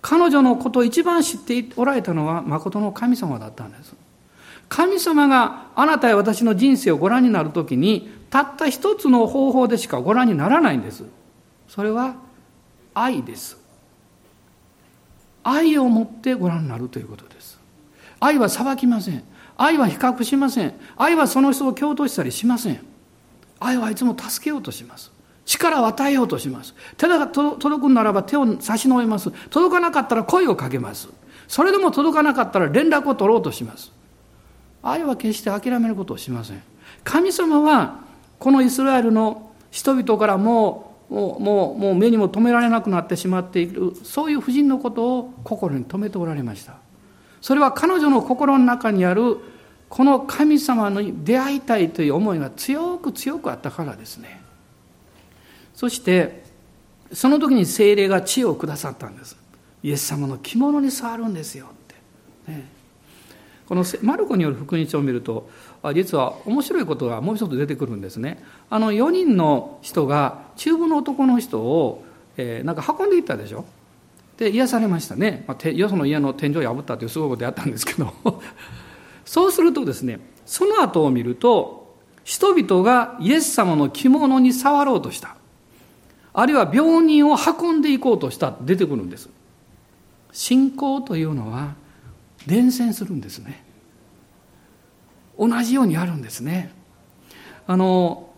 [0.00, 3.94] 彼女のことを一番知っておられたのは誠の神様だったんです
[4.68, 11.04] 神様があなたや私の人生をご覧になるときにたった一つの方法でしかご覧にならないんです
[11.68, 12.16] それは
[12.94, 13.56] 愛です
[15.42, 17.58] 愛を持ってご覧になるということです
[18.20, 19.24] 愛は裁きません
[19.56, 22.96] 愛は比較しません愛はその人を共闘したりしません
[23.60, 25.12] 愛はいつも助けようとします。
[25.44, 26.74] 力を与えようとします。
[26.96, 29.30] 手が届くならば手を差し伸べます。
[29.48, 31.08] 届かなかったら声をかけます。
[31.48, 33.92] それでも届かなかったら連絡を取ろうとします。
[34.82, 36.62] 愛は決して諦めることをしません。
[37.04, 38.00] 神様は
[38.38, 46.74] このイスラエルの人々からもうもうもうもう目にも留められなくなってしまっているそういう婦人のことを心に留めておられました。
[47.40, 49.38] それは彼女の心の中にある
[49.88, 54.40] この神様に出会いたいという思いが強く強くあったからですね。
[55.74, 56.44] そして
[57.12, 59.36] その時に精霊が知恵をくださったんです。
[59.82, 61.68] イエス様の着物に触るんですよっ
[62.46, 62.68] て、ね、
[63.66, 65.48] このマルコによる福音書を見ると
[65.94, 68.42] 実は面白いことがもう一つ出てくるんですね。
[68.70, 72.04] あの4人の人が中部の男の人を、
[72.36, 73.64] えー、なんか運んでいったでしょ？
[74.36, 78.12] で癒されましたね、まあ、よその家の天井破ったというすごいことやったんですけど
[79.24, 85.36] そうするとですね、その後を見ると、人々がイエス様の着物に触ろうとした。
[86.32, 89.30] あるいは病人を運んでいこうとした出てくるんです。
[90.32, 91.74] 信仰というのは
[92.46, 93.64] 伝染するんですね。
[95.38, 96.72] 同じようにあるんですね。
[97.66, 98.28] あの、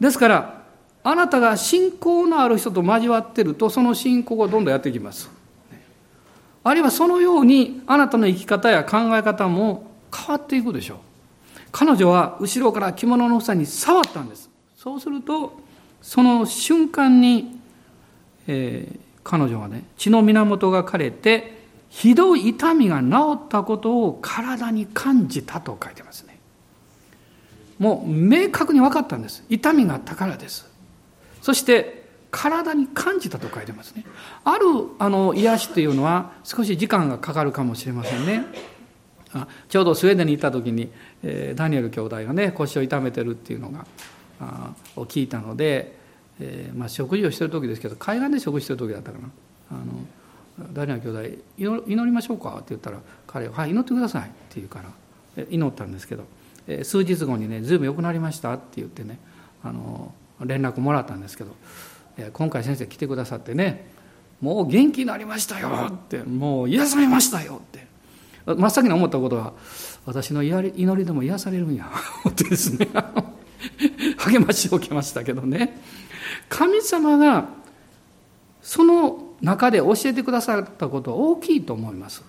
[0.00, 0.57] ですから、
[1.10, 5.30] あなたが信仰のある人と交わってると、その信仰がどんどんやってきます。
[6.62, 10.98] あるいはそのように、あなたの生き方や考え方も変わっていくでしょう。
[11.72, 14.50] 彼女は後ろから着物の房に触ったんです。
[14.76, 15.58] そうすると
[16.02, 17.58] その瞬間に、
[18.46, 26.38] えー、彼女はね血の源が枯れてひどい痛みが治ったことを体に感じたと書いてますね。
[27.78, 29.42] もう明確に分かったんです。
[29.48, 30.68] 痛みがあったからです。
[31.48, 34.04] そして体に感じたと書いてますね。
[34.44, 34.66] ある
[34.98, 38.44] あの癒しっていうのは少し時間がかかるかもしれませんね。
[39.32, 40.90] あちょうどスウェーデンに行った時に、
[41.22, 43.86] えー、ダニエル兄弟がね腰を痛めてるっていうのが
[44.42, 45.96] あを聞いたので、
[46.38, 49.30] えーまあ、食事をしてる時ですけど海岸で食事してる時だったかな
[49.70, 49.74] あ
[50.66, 54.82] のダニエル兄弟祈りましょうかって言ったら彼は「はい祈ってください」って言うか
[55.36, 56.24] ら祈ったんですけど、
[56.66, 59.18] え、数日後にね「ずいぶん良くなりました」って言ってね
[59.64, 60.12] あの
[60.44, 61.56] 連絡もらったんですけど、
[62.32, 63.90] 今回先生来てくださってね
[64.40, 67.86] もう元気になりましたよってもう癒されましたよって
[68.46, 69.52] 真っ先に思ったことは
[70.06, 71.90] 私の祈りでも癒されるんや
[72.28, 72.88] ってですね。
[74.18, 75.80] 励ましを受けましたけどね。
[76.48, 77.48] 神様が
[78.62, 82.22] その中で教えてくださったことは大きいと思います。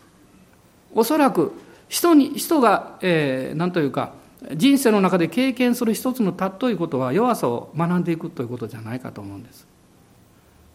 [0.94, 1.54] おそらく
[1.88, 4.14] 人に人が、えー、何というか
[4.56, 9.68] 人生の中で経験する一つの尊いことは弱さを学んでいくということじゃないかと思うんです。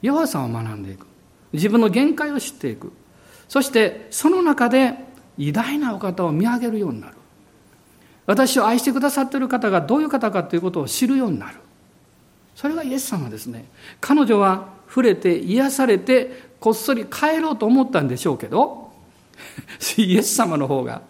[0.02, 1.06] 弱さを学んでいく。
[1.52, 2.92] 自分の限界を知っていく。
[3.48, 4.94] そしてその中で
[5.38, 7.14] 偉大なお方を見上げるようになる。
[8.26, 11.56] 私を愛してくださっている方がどういう方かということを知るようになる。
[12.54, 13.66] それがイエス様ですね。
[14.00, 18.92] 彼女は触れて癒されてこっそり帰ろうと思ったんでしょうけど
[19.96, 21.02] イエス様の方が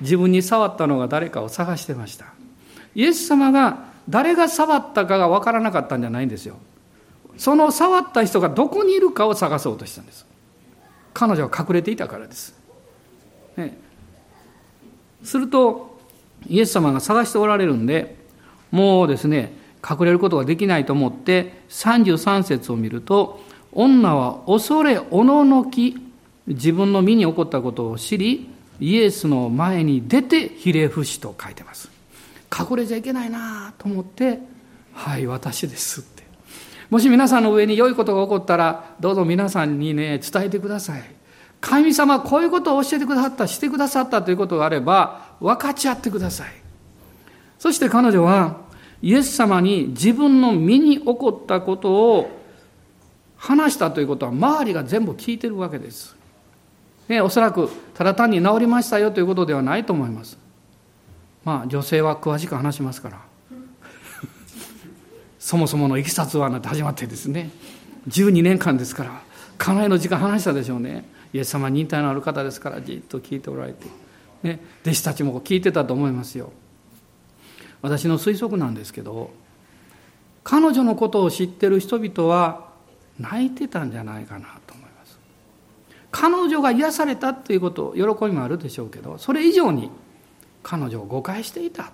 [0.00, 2.26] 自分に触ったのが誰かを探してました。
[2.94, 6.56] イエス様が誰が触ったかが分からなかったんじゃないんですよ。
[7.36, 10.30] その触った人がどこにいるかを探そうとしたんです。
[11.14, 12.54] 彼女は隠れていたからです、
[13.56, 13.76] ね、
[15.22, 15.98] すると
[16.48, 18.16] イエス様が探しておられるんで
[18.70, 19.52] もうですね
[19.88, 23.40] 隠れることができないと思って33節を見ると
[23.72, 25.96] 女は恐れおののき
[26.46, 28.48] 自分の身に起こったことを知り
[28.80, 31.90] イエスの前に出てひれ伏しと書いてます。
[32.50, 34.40] 隠れちゃいけないなと思って
[34.92, 36.24] 「はい私です」って。
[36.88, 41.02] もし皆さんの上に良いことが起こったらどうぞ皆さんにね伝えてください。
[41.60, 46.48] 神様こういうことを教えてくださったしてくださったということがあれば分かち合ってください。
[47.58, 48.56] そして彼女は
[49.02, 52.40] イエス様に自分の身に起こったことを
[53.36, 56.16] 話したということは周りが全部聞いてるわけです。
[57.10, 60.38] ね、おそらくただ単に治りましたよということではないと思います。
[61.44, 63.20] まあ女性は詳しく話しますから。
[65.40, 67.50] そもそものいきさつはなんて始まってですね。
[68.08, 69.22] 12年間ですから。
[69.58, 71.04] かなりの時間話したでしょうね。
[71.32, 73.86] イエス様忍耐のある方ですからじっと聞いておられて、
[74.44, 76.52] ね、弟子たちも聞いてたと思いますよ。
[77.82, 79.32] 私の推測なんですけど
[80.44, 82.68] 彼女のことを知ってる人々は
[83.18, 84.79] 泣いてたんじゃないかなと。
[86.10, 89.90] 彼女が癒されたということ喜びもあるでしょうけどそれ以上に
[90.62, 91.92] 彼女を誤解していた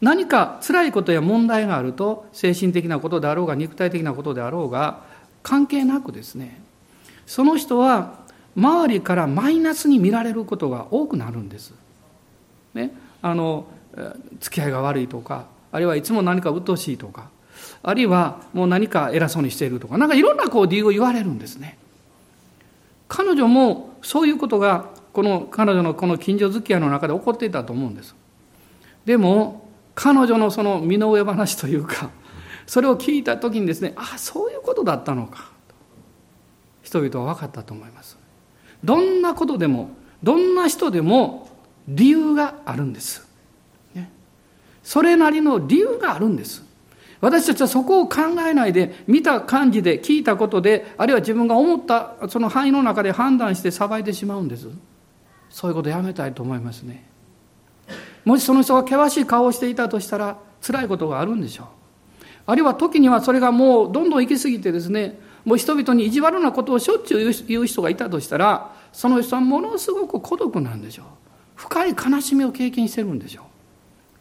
[0.00, 5.04] 何か辛いことや問題があると精神的なことであろうが肉体的なことであろうが
[5.42, 6.60] 関係なくですね
[7.26, 8.20] その人は
[8.56, 11.72] 周りからマイナスに見られることが多くなるんです。
[12.74, 13.66] ね、あの
[14.40, 17.30] 付き合いが悪いとかあるいはいつも何か鬱陶しいとか
[17.82, 21.76] あるいはもう何か偉そうにしているとかなんかいろんなこう理由を言われるんですね
[23.14, 28.16] 彼女もそういうことがこの彼女のこの近所付き合いの中で起こっていたと思うんです。
[29.04, 32.08] でも彼女のその身の上話というか
[32.66, 35.52] それを聞いた時にですねああそういうことだったのか。
[36.82, 38.16] 人々は分かったと思います。
[38.82, 39.90] どんなことでも
[40.22, 41.50] どんな人でも
[41.86, 43.28] 理由があるんです。
[43.94, 44.10] ね。
[44.82, 46.64] それなりの理由があるんです。
[47.22, 48.16] 私たちはそこを考
[48.48, 54.68] えないで、見た感じで、聞いたことで、あるいは自分が思ったその範囲の中で判断して裁いてしまうんです。
[55.48, 57.08] そういうことやめたいと思いますね。
[58.24, 61.66] もしその人が険しい顔をしていたとしたら、辛いことがあるんでしょう。
[62.46, 71.06] あるいは時にはそれがもうどんどん行き過ぎてですね、もう人々に意地悪なことをしょっちゅう言う人がいたとしたら、その人はものすごく孤独なんでしょう。
[71.54, 73.44] 深い悲しみを経験してるんでしょう。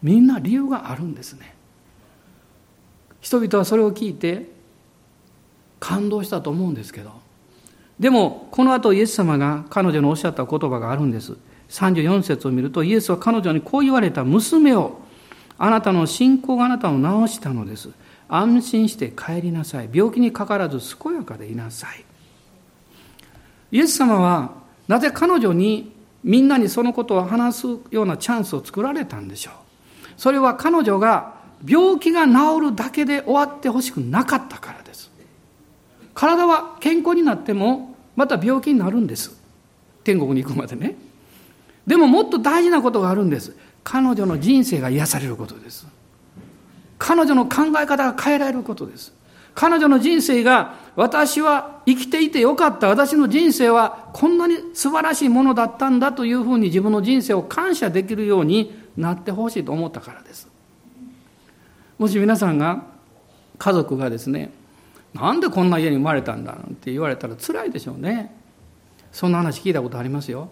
[0.03, 1.55] みんな理由があるんですね
[3.21, 4.49] 人々はそれを聞いて
[5.79, 7.12] 感動したと思うんですけど。
[7.99, 11.38] でもこの後イエス様が彼女のおっしゃった言葉があるんです。
[11.69, 15.00] 34節を見るとイエスは彼女にこう言われた娘を
[15.58, 17.89] あなたの信仰があなたを治したのです。
[18.27, 19.89] 安心して帰りなさい。
[19.93, 22.04] 病気にかからず健やかでいなさい。
[23.71, 24.52] イエス様は
[24.87, 25.91] なぜ彼女に
[26.23, 29.54] みんなにそのことを話すようなチャンスを作られたんでしょう。
[30.17, 35.12] それは彼女が病気が治るだけで終わってほしくなかったからです。
[36.13, 39.39] 体は健康になってもまた病気になるんです。
[40.03, 40.95] 天国に行くまでね。
[41.85, 43.55] でももっと大事なことがあるんです。
[43.83, 45.87] 彼女の人生が癒されることです。
[46.97, 49.13] 彼女の考え方が変えられることです。
[49.53, 52.87] 彼女の人生が私は生きていてよかった。
[52.87, 60.50] 私の人生はこんなに素晴らしいものだったんだというふうに自分の人生を感謝できるようになってほしいと思ったからです。
[62.02, 62.83] もし皆さんが
[63.60, 64.49] 家族がですね、
[65.13, 68.35] なんでこんな家に生まれたんだって言われたら辛いでしょうね。
[69.12, 70.49] そんな話聞いたことありますよ。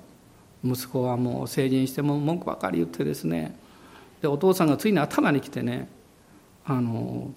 [0.64, 3.58] 息子はもう成人しても文句ばかり言ってですね。
[4.22, 5.90] で、お父さんがついに頭に来てね、
[6.66, 7.34] あの、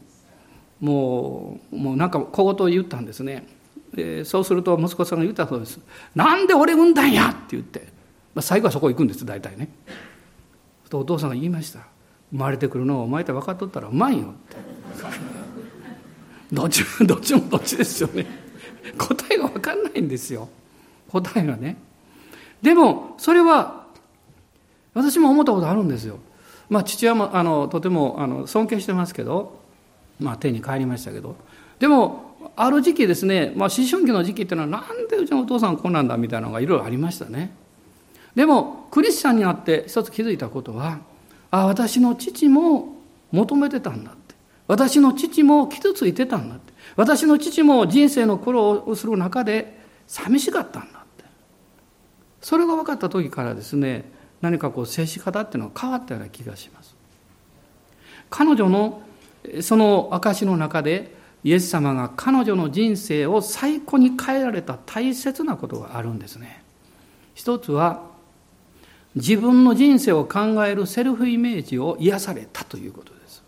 [0.78, 3.46] もうもうなんか小言を言ったんですね
[3.94, 5.78] でそうすると息子さんが言ったそうです
[6.14, 7.86] 「なんで俺産んだんや!」って言って、
[8.34, 9.68] まあ、最後はそこ行くんです大体ね
[10.90, 11.86] とお父さんが言いました
[12.33, 14.57] 「生まれてくるのをお前って分かっとったらうまいよ」って
[16.53, 18.26] どっちもどっちもどっちですよね。
[18.99, 20.49] 答えが分かんないんですよ。
[21.09, 21.76] 答えがね。
[22.61, 23.87] でもそれは
[24.95, 26.18] 私も思ったことあるんですよ。
[26.68, 29.62] まあ父親もあのとてもあの尊敬してますけど
[30.22, 31.37] まあ、手に帰りましたけど。
[31.78, 37.55] でもある時期ですね、まあ、思春期の時期っていうのはなんでうちのお父さんこうなんだみたいなのがいろいろありましたね。
[38.35, 41.01] でもクリスチャンになって一つ気づいたことは
[41.53, 42.96] あ私の父も
[43.30, 44.34] 求めてたんだって。
[44.66, 46.72] 私の父も傷ついてたんだって。
[46.96, 51.24] 私の父も人生の苦労をする中で寂しかったんだって。
[52.40, 56.96] それが分かった時からですね何かこう接し方っていうのは変わったような気がします。
[58.30, 59.03] 彼女の
[59.61, 66.62] その証の中でイエス様が彼女の人生を最高に変えられた大切なことがあるんですね。
[67.34, 68.11] 一つは
[69.14, 73.42] 自分の人生を考えるセルフイメージを癒されたということです。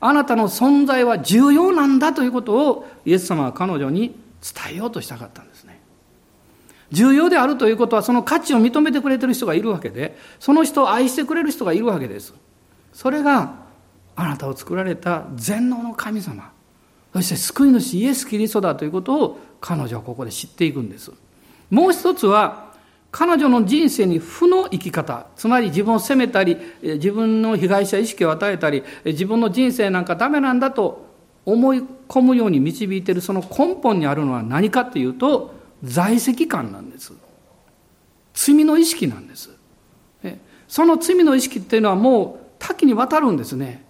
[0.00, 5.80] あなたの存在は重要なんだということをイエス様は彼女に伝えようとしたかったんですね。
[6.90, 12.34] 重要であるということはその価値を認めてくれてる人がいるわけで、その人を愛してくれる人がいるわけです。
[12.92, 13.60] それが
[14.16, 16.52] あなたを作られた全能の神様
[17.12, 21.10] そして救い主イエス・キリストだということを彼女はここで知っていくんです
[21.70, 22.69] もう一つは
[23.10, 31.06] 彼女の人生に負の生き方つまり自分を責めたり自分の被害者意識を与えたり自分の人生なんかダメなんだと
[31.44, 37.12] 思い込むように導いているその根本にあるのは何かというと在籍感なんです。
[38.34, 39.50] 罪の意識なんです。
[40.68, 43.84] その罪の意識っていうのはもう多岐にわたるんですね。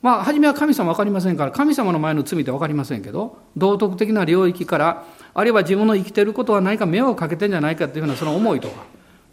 [0.00, 8.84] まあ、初めは神様分かりませんから、神様の前の罪って分かりませんけど、道徳的な領域から、あるいは自分の生きてることは何か迷惑かけてんじゃないかというようなその思いとか、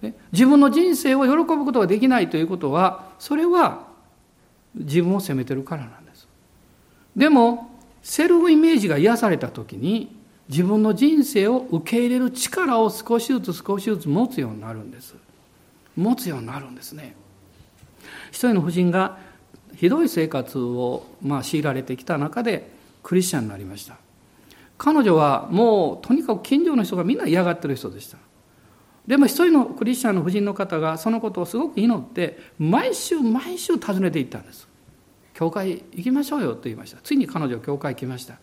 [0.01, 3.85] ね、自分の人生を喜ぶことができないということは、それは
[4.73, 6.27] 自分を責めてるからなんです。
[7.15, 10.15] でも、セルフイメージが癒された時に、
[10.49, 15.15] 自分の人生を受け入れる力を少しずつ少しずつ持つようになるんです。
[15.95, 17.15] 持つようになるんですね。
[18.29, 19.17] 一人の夫人が
[19.75, 22.69] ひどい生活をまあ強いられてきた中で
[23.03, 23.97] クリスチャンになりました。
[24.77, 28.17] 彼女はもうとにかく近所の人がみんな嫌がってる人でした。
[29.07, 34.67] でも一人のクリスチャンの夫人の方がそのことをすごく祈って毎週毎週訪ねていったんです。
[35.33, 36.97] 教会行きましょうよと言いました。
[37.03, 38.37] ついに彼女は教会行きました。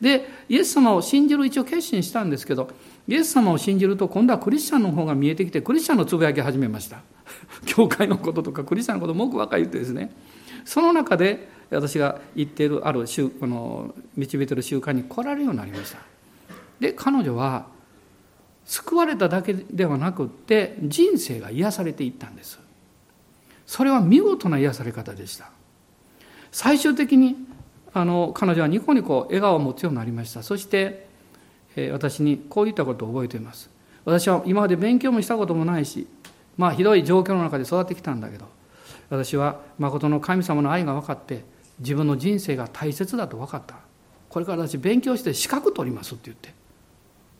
[0.00, 2.68] でイエス様を信じる一応決心したんですけど
[3.06, 7.02] イエス様を信じると今度はクリスチャンの方が見えてきてクリスチャンのつぶやき始めました。
[7.66, 10.10] 教会のこととかクリスチャンのこと文句ばっかり言ってですね。
[10.68, 13.06] その中で私が言っているある
[13.40, 15.98] この導いている習慣に来られるようになりました。
[16.78, 17.66] で彼女は
[18.66, 22.60] 救われただけではなくって人生が癒されていったんです。
[23.66, 25.50] それは見事な癒され方でした。
[26.52, 27.36] 最終的に
[27.94, 30.42] あの彼女はニコニコ笑顔を持つようになりました。
[30.42, 31.08] そして、
[31.76, 33.70] え私にこう言ったことを覚えています。
[34.04, 36.06] 私は今まで勉強もしたこともないし
[36.58, 38.57] まあひどい状況の中で育ってきたんだけど
[39.10, 41.44] 私は誠の神様の愛が分かって
[41.78, 43.76] 自分の人生が大切だと分かった。
[44.28, 46.52] これから私勉強して資格取りますって言って。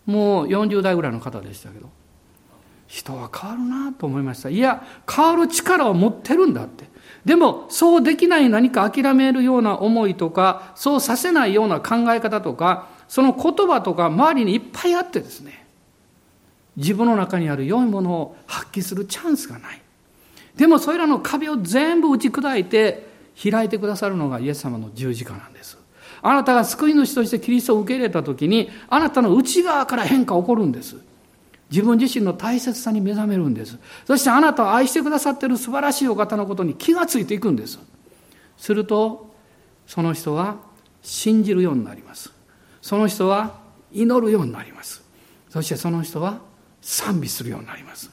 [0.07, 1.89] もう40代ぐらいの方でしたけど。
[2.87, 4.49] 人は変わるなと思いました。
[4.49, 6.89] いや変わる力を持ってるんだって。
[7.25, 15.67] でもそうできない何か諦めるような思いとかそうさせないような考え方とかその言葉とか周りにいっぱいあってですね。
[16.77, 19.83] 自分の中にある良いものを発揮するチャンスがない。
[20.59, 23.07] でもそれらの壁を全部打ち砕いて
[23.41, 25.79] 開いてくださるのがイエス様の十字架なんです。
[26.21, 30.97] あなたが救い主としてキリストを受け入れた時に、あなたの内側から変化起こるんです。
[31.71, 33.79] 自分自身の大切さに目覚めるんです。
[34.05, 37.79] そしてあなたを愛してくださっている素晴らしいお方のことに気がついていくんです。
[38.57, 39.33] すると、
[39.87, 40.57] その人は
[41.03, 42.33] 信じるようになります。
[42.83, 43.61] その人は
[43.93, 45.05] 祈るようになります。
[45.51, 46.41] そしてその人は
[46.83, 48.11] 賛美するようになります。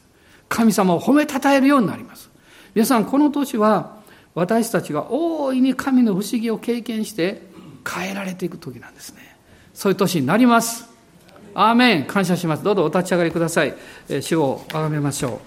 [0.47, 2.34] 神様を褒めたたえるようになります。
[2.75, 3.95] 皆さん、この年は
[4.35, 7.41] 私たちが大いに神の不思議を経験して、
[7.89, 9.37] 変えられていく時なんですね。
[9.73, 10.89] そういう年になります。
[11.53, 12.05] アーメン。
[12.05, 12.63] 感謝します。
[12.63, 13.73] どうぞお立ち上がりください。
[14.21, 15.39] 主を崇めましょ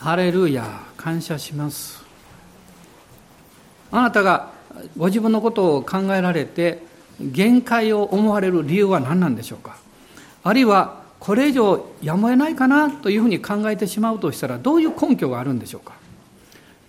[0.00, 0.02] う。
[0.02, 0.82] ハレルヤ。
[0.98, 2.04] 感謝します。
[3.90, 4.50] あなたが
[4.98, 6.82] ご自分のことを考えられて
[7.20, 9.76] 限界を思われる理由は何なんでしょうか。
[10.42, 15.94] あるいはこれ以上やむを得ないかなというふうに考えてしまうとしたらどういう根拠があるんでしょうか？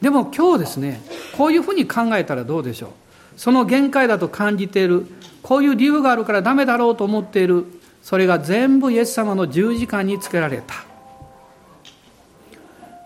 [0.02, 1.02] でも今日ですね
[1.38, 2.90] こういうふうに考えたらどうでしょう？
[3.38, 5.08] その限界だと感じている
[5.42, 7.66] こういう理由があるからダメだろうと思っている
[8.04, 10.76] それが全部イエス様の十字架につけられた。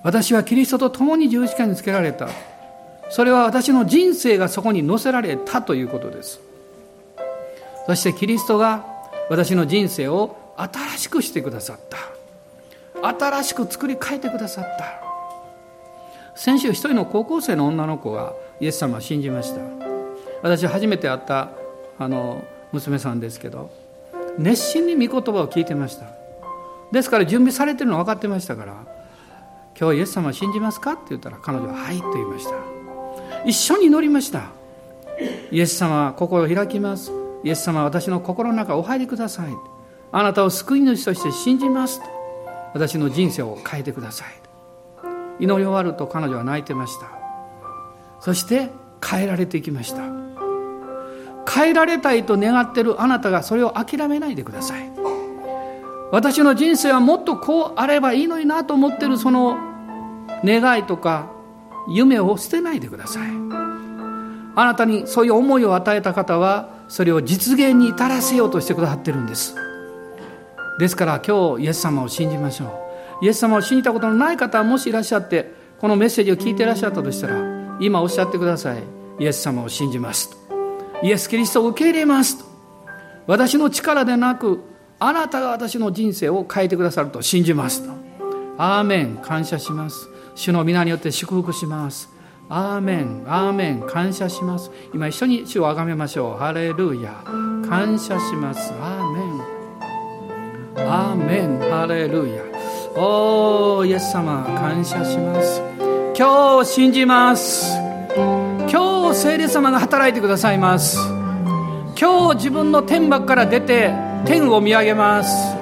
[0.02, 2.28] 私はキリストと共に十字架につけられた。
[3.12, 6.40] それは私の人生がそこに乗せられたということです。
[7.86, 8.86] そしてキリストが
[9.30, 11.98] 私の人生を新しくしてくださった。
[13.18, 15.02] 新しく作り変えてくださった。
[16.36, 19.62] 先週一人の高校生の女の子がイエス様を信じました。
[20.42, 21.50] 私初めて会った
[21.98, 23.72] あの娘さんですけど
[24.38, 26.08] 熱心に御言葉を聞いてました。
[26.92, 28.74] ですから準備されてるの分かってましたから
[29.80, 32.52] 「今日イエス様を信じますか?」って言ったら彼女は「はい」と言いました。
[33.46, 34.44] 一緒に祈りました。
[35.52, 37.12] イエス様は心を開きます。
[37.44, 39.69] イエス様は私の心の中お入りください。
[40.12, 42.02] あなたを救い主として信じます
[42.74, 44.28] 私の人生を変えてください。
[45.40, 47.08] 祈り終わると彼女は泣いてました。
[48.20, 48.70] そして
[49.04, 50.04] 変えられていきました。
[51.52, 54.92] 変えられたいと願ってるあなたがそれを諦めないでください。
[56.12, 59.58] 私の人生はもっとこうあればいいのになと思ってるその
[60.44, 61.32] 願いとか
[61.88, 63.30] 夢を捨てないでください。
[64.56, 69.56] あなたにそういう思いを与えた方はそれを実現に至らせようとしてくださってるんです。
[70.80, 72.88] ですから今日イエス様を信じましょ
[73.22, 73.26] う。
[73.26, 79.00] イエス様を信じたことのない方もしいらっしゃってこのメッセージを聞いていらっしゃったとしたら今おっしゃってください。
[79.20, 80.36] イエス様を信じます
[81.04, 82.38] イエス・キリストを受け入れます
[83.28, 84.62] 私の力でなく
[85.00, 87.22] あなたが私の人生を変えてくださると。
[87.22, 87.94] 信じますと。
[88.58, 89.18] アーメン。
[89.18, 90.10] 感謝します。
[90.36, 92.10] 主の皆によって祝福します。
[92.50, 93.24] アーメン。
[93.26, 93.82] アーメン。
[93.82, 94.72] 感謝します。
[94.94, 96.38] 今一緒に主をあがめましょう。
[96.38, 97.24] ハレルヤ。
[97.70, 98.74] 感謝します。
[100.88, 102.44] アーメンハレルヤ
[102.96, 105.62] おーイエス様感謝します。
[106.18, 107.78] 今日信じます。
[108.72, 110.98] 今日聖霊様が働いてくださいます。
[112.00, 113.94] 今日自分の天幕から出て
[114.26, 115.56] 天を見上げます。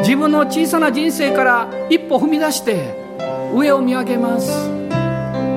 [0.00, 2.94] 自分の小さな人生から一歩踏み出して
[3.54, 4.50] 上を見上げます。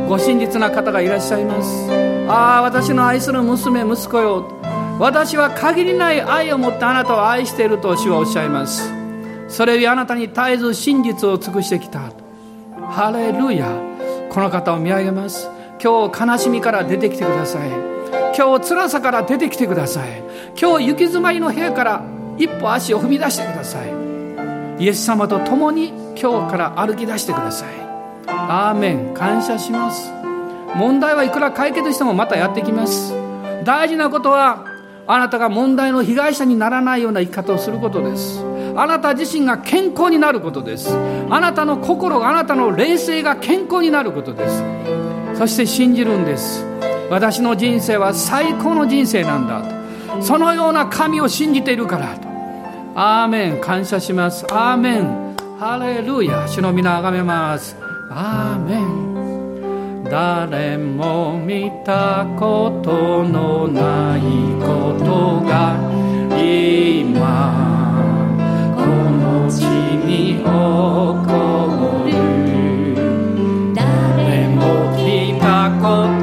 [0.08, 1.90] ご真実な方がいらっしゃいます。
[2.28, 4.61] ああ私の愛する娘息子よ。
[5.02, 8.94] 私は限りない愛を持ってあなたを愛していると主はおっしゃいます。
[9.48, 12.12] それよりあなたに絶えず真実を尽くしてきた。
[12.88, 13.68] ハレルヤ。
[14.30, 15.50] この方を見上げます。
[15.84, 17.70] 今日悲しみから出てきてください。
[18.38, 20.22] 今日辛さから出てきてください。
[20.56, 22.04] 今日行き詰まりの部屋から
[22.38, 23.92] 一歩足を踏み出してください。
[24.84, 27.70] イエス様と共に今日から歩き出してください。
[28.28, 29.16] アーメン。
[29.16, 30.12] 感謝します。
[30.76, 33.16] 問題はいくら解決してもまたやってきます。
[33.64, 34.71] 大事なことは
[35.08, 38.44] あなたが問題の被害者にならないような生き方をすることです。
[38.76, 40.96] あなた自身が健康になることです。
[41.30, 44.64] あなたの心があなたの冷静が健康になることです。
[45.36, 46.66] そして信じるんです。
[47.10, 49.62] 私の人生は最高の人生なんだ
[50.18, 50.22] と。
[50.22, 52.28] そのような神を信じているからと。
[52.96, 53.62] アーメン。
[53.62, 54.46] 感謝します。
[54.50, 55.36] アーメン。
[55.60, 56.48] ハレルヤ。
[56.48, 57.76] 主の皆あがめます。
[58.10, 59.01] アーメン。
[60.12, 64.22] 誰も見たことのない
[64.60, 65.78] ことが
[66.38, 67.56] 今
[68.76, 70.52] この地に起こ
[72.04, 72.12] る。
[73.74, 75.88] 誰も聞いたこ
[76.20, 76.21] と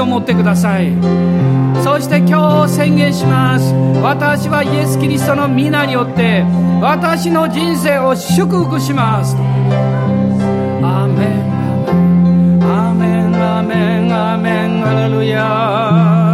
[0.00, 0.92] を持ってください。
[1.82, 3.72] そして今日宣言します。
[4.02, 6.44] 私はイエス・キリストの皆によって
[6.80, 9.36] 私の人生を祝福します。
[9.36, 11.38] アメン
[12.62, 16.27] アメンアメンアメンアメンアレルヤ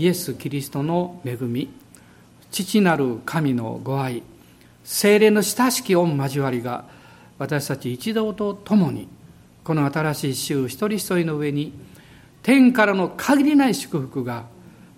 [0.00, 1.68] イエス・キリストの恵み
[2.50, 4.22] 父なる神のご愛
[4.82, 6.86] 精霊の親しき御交わりが
[7.36, 9.08] 私たち一同と共に
[9.62, 11.74] この新しい週一人一人の上に
[12.42, 14.46] 天からの限りない祝福が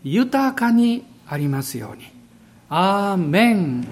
[0.05, 2.05] 豊かにありますように。
[2.69, 3.85] アーメン